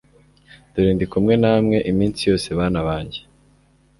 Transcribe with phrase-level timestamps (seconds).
[0.73, 3.21] dore ndi kumwe namwe iminsi yose bana banjye